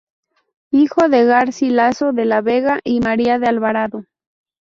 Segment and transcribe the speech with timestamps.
[0.71, 4.05] Hijo de Garcí Laso de la Vega y María de Alvarado.